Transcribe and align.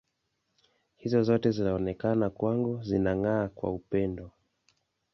Hizo 0.97 1.19
zote 1.23 1.49
zinaonekana 1.51 2.27
kwangu 2.37 2.79
zinang’aa 2.87 3.47
kwa 3.55 3.69
upendo. 3.77 4.31